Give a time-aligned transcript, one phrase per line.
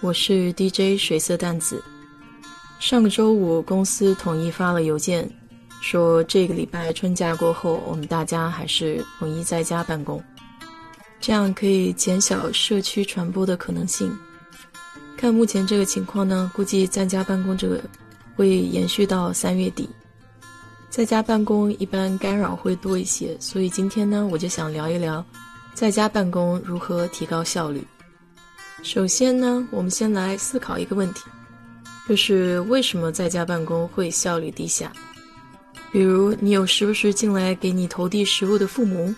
[0.00, 1.82] 我是 DJ 水色淡子。
[2.78, 5.28] 上个周五，公司统一发了邮件，
[5.80, 10.22] 说这个礼拜春假过后，我们大家还是统一在家办公，
[11.20, 14.16] 这样可以减小社区传播的可能性。
[15.16, 17.82] 看目前这个情况呢，估计在家办公这个
[18.36, 19.90] 会延续到三月底。
[20.88, 25.24] 在家办公一般干扰会多一些，所以今天呢，我就想聊一聊
[25.74, 27.84] 在家办公如何提高效率。
[28.82, 31.24] 首先呢，我们先来思考一个问题，
[32.08, 34.90] 就是为什么在家办公会效率低下？
[35.92, 39.14] 比如你有时不时进来给你投递食物的父母，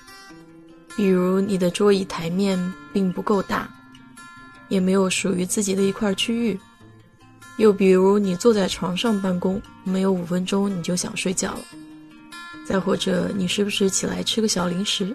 [0.97, 2.59] 比如你的桌椅台面
[2.93, 3.69] 并不够大，
[4.69, 6.59] 也没有属于自己的一块区域，
[7.57, 11.61] 又比如你坐在床上办公，没有五分钟你就想睡觉了，
[12.67, 15.15] 再或者你时不时起来吃个小零食。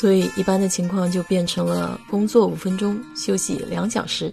[0.00, 4.32] 所以，一般的情况就变成了工作五分钟，休息两小时。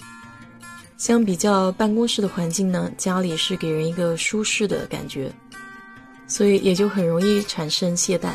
[0.95, 5.33] 相比较办公室的环境呢，家里是给人一个舒适的感觉，
[6.27, 8.33] 所以也就很容易产生懈怠。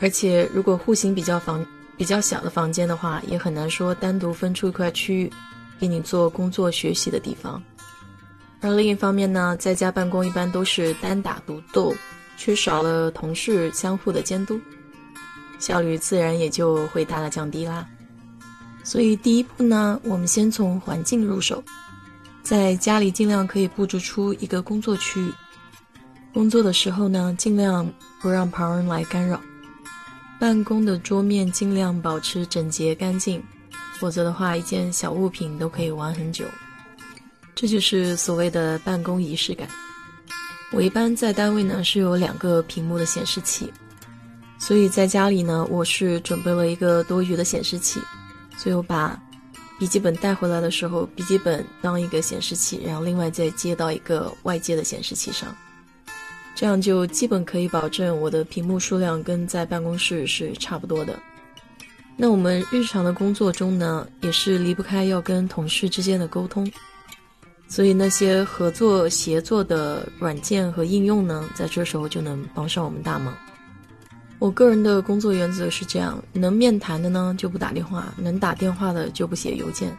[0.00, 1.64] 而且，如果户型比较房
[1.96, 5.32] 比较小的房间的话，也很难说单独分出一块区域
[5.78, 7.62] 给你做工作学习的地方。
[8.60, 11.94] 而另一方面呢，在家办公一般都是单打独斗，
[12.36, 14.60] 缺少了同事相互的监督。
[15.58, 17.86] 效率自然也就会大大降低啦。
[18.84, 21.62] 所以第一步呢，我们先从环境入手，
[22.42, 25.32] 在家里尽量可以布置出一个工作区域。
[26.32, 29.40] 工作的时候呢，尽量不让旁人来干扰。
[30.38, 33.42] 办公的桌面尽量保持整洁干净，
[33.98, 36.44] 否则的话，一件小物品都可以玩很久。
[37.54, 39.68] 这就是所谓的办公仪式感。
[40.70, 43.72] 我一般在单位呢是有两个屏幕的显示器。
[44.68, 47.98] 所以在家里呢，我是准备了一个多余的显示器，
[48.58, 49.18] 所以我把
[49.78, 55.56] 笔记本带回来的时候，笔记本当一个显示器，然后另外再接到一个外接的显示器上，
[56.54, 61.18] 这样就基本可以保证我的屏幕数量跟在办公室是差不多的。
[62.14, 66.70] 那我们日常的工作中呢，也是离不开要跟同事之间的沟通，
[67.68, 73.34] 所以那些合作协作的软件和应用呢，在这时候就能帮上我们大忙。
[74.38, 79.96] 我个人的工作原则是这样：能面谈的呢就不打电话，能打电话的就不写邮件。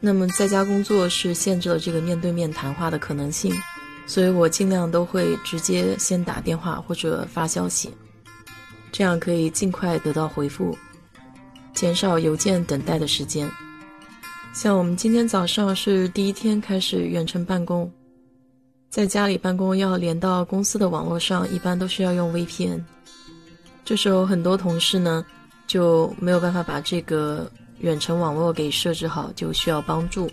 [0.00, 3.54] 那么在家工作是限制了这个面对面谈话的可能性，
[4.04, 7.90] 所以我尽量都会直接先打电话或者发消息，
[8.90, 10.76] 这样可以尽快得到回复，
[11.72, 13.48] 减少邮件等待的时间。
[14.52, 17.90] 像我们今天早上是第一天开始远程办公，
[18.90, 22.82] 在家里办公要连到公司的网络上，一般都是要用 VPN。
[23.86, 25.24] 这时候很多同事呢
[25.68, 30.28] 就没有办法把这个远程网络给设置好，就需要帮助。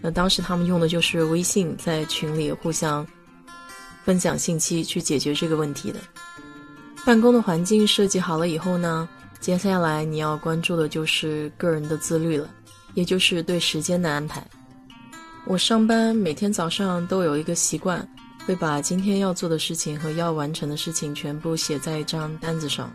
[0.00, 3.04] 那当时他们用的就是微信，在群里互相
[4.04, 5.98] 分享信息去解决这个问题的。
[7.04, 9.08] 办公的环境设计好了以后呢，
[9.40, 12.48] 接下来你要关注的就是个人的自律了，
[12.94, 14.46] 也就是对时间的安排。
[15.44, 18.08] 我上班每天早上都有一个习惯。
[18.46, 22.92] 会把今天要做的事情和要完成的事情全部写在一张单子上，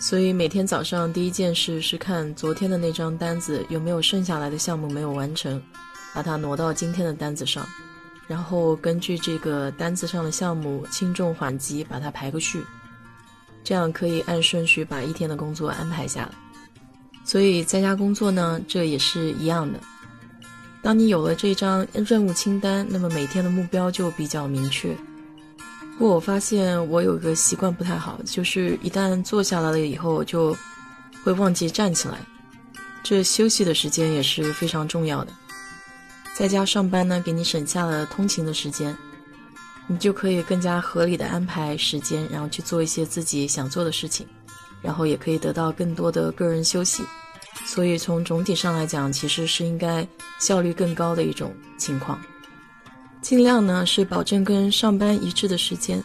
[0.00, 5.62] 所以每天早上第一件事是看昨天的那张单子有没有剩下来的项目没有完成，
[6.14, 7.64] 把它挪到今天的单子上，
[8.26, 12.64] 然后根据这个单子上的项目轻重缓急把它排个序，
[13.62, 16.32] 这样可以按顺序把一天的工作安排下来。
[17.24, 19.78] 所以在家工作呢，这也是一样的。
[20.82, 24.96] 当你有了这张任务清单，那么每天的目标就比较明确。
[25.98, 30.56] 不过我发现我有个习惯不太好，就是一旦坐下来了以后，就
[31.22, 32.18] 会忘记站起来。
[33.02, 35.32] 这休息的时间也是非常重要的。
[36.34, 38.96] 在家上班呢，给你省下了通勤的时间，
[39.86, 44.26] 你就可以更加合理的安排时间，然后去做一些自己想做的事情，
[44.80, 47.04] 然后也可以得到更多的个人休息。
[47.72, 50.04] 所以从总体上来讲，其实是应该
[50.40, 52.20] 效率更高的一种情况。
[53.22, 56.02] 尽量呢是保证跟上班一致的时间。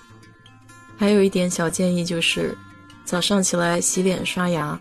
[0.95, 2.55] 还有一点小建议就是，
[3.03, 4.79] 早上起来洗脸刷牙，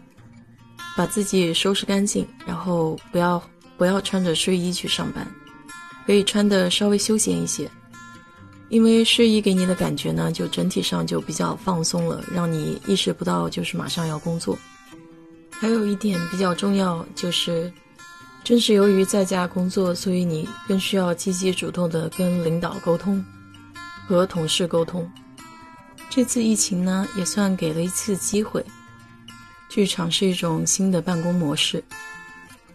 [0.94, 3.42] 把自己收拾干净，然后不要
[3.78, 5.26] 不要穿着睡衣去上班，
[6.04, 7.66] 可以穿的稍微休闲一些。
[8.68, 14.58] 因为睡衣给你的感觉呢，就整体上就比较放松了，让你意识不到就是马上要工作。
[15.60, 17.72] 还有一点比较重要，就是
[18.42, 23.24] 正是由于在家工作，所以你更需要积极主动的跟领导沟通，
[24.06, 25.10] 和同事沟通。
[26.10, 28.64] 这次疫情呢，也算给了一次机会，
[29.68, 31.82] 去尝试一种新的办公模式。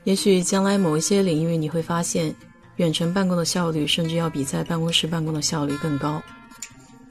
[0.05, 2.35] 也许将来某一些领域，你会发现。
[2.77, 6.23] 远程办公的效率甚至要比在办公室办公的效率更高，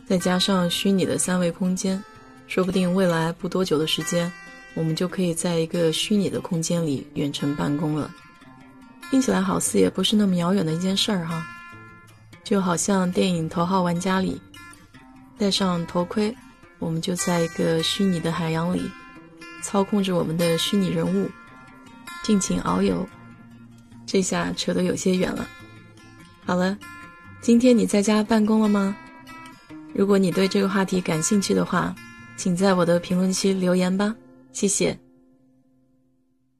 [0.06, 2.02] 再加上虚拟的三维空间，
[2.46, 4.32] 说不定未来不多久的时间，
[4.74, 8.10] 我们就可以在一个虚拟的空间里远程办公了。
[9.10, 11.44] 听起来好似也不是那么遥远的一件事儿哈，
[12.44, 14.40] 就好像电影《头号玩家》里，
[15.38, 16.34] 戴上头盔，
[16.78, 18.82] 我们就在一个虚拟的海洋里，
[19.62, 21.30] 操控着我们的虚拟人物，
[22.22, 23.08] 尽情遨游。
[24.06, 25.48] 这下扯得有些远了。
[26.44, 26.76] 好了，
[27.40, 28.94] 今天你在家办公了吗？
[29.94, 31.94] 如果你对这个话题感兴趣的话，
[32.36, 34.14] 请在我的评论区留言吧，
[34.58, 35.07] 谢谢。